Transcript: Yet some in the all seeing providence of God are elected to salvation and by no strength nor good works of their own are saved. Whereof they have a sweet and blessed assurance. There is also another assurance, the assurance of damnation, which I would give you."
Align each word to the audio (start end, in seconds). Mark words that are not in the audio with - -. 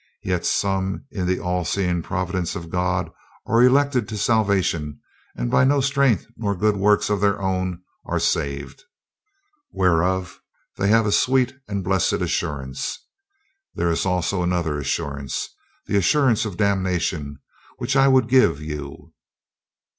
Yet 0.23 0.47
some 0.47 1.05
in 1.11 1.27
the 1.27 1.39
all 1.39 1.63
seeing 1.63 2.01
providence 2.01 2.55
of 2.55 2.71
God 2.71 3.11
are 3.45 3.61
elected 3.61 4.09
to 4.09 4.17
salvation 4.17 4.99
and 5.35 5.51
by 5.51 5.63
no 5.63 5.79
strength 5.79 6.25
nor 6.35 6.55
good 6.55 6.75
works 6.75 7.11
of 7.11 7.21
their 7.21 7.39
own 7.39 7.83
are 8.03 8.17
saved. 8.19 8.81
Whereof 9.71 10.39
they 10.75 10.87
have 10.87 11.05
a 11.05 11.11
sweet 11.11 11.53
and 11.67 11.83
blessed 11.83 12.13
assurance. 12.13 12.97
There 13.75 13.91
is 13.91 14.03
also 14.03 14.41
another 14.41 14.79
assurance, 14.79 15.49
the 15.85 15.97
assurance 15.97 16.45
of 16.45 16.57
damnation, 16.57 17.37
which 17.77 17.95
I 17.95 18.07
would 18.07 18.27
give 18.27 18.59
you." 18.59 19.13